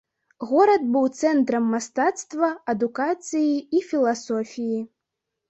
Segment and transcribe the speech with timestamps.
[0.51, 4.81] Горад быў цэнтрам мастацтва, адукацыі і філасофіі.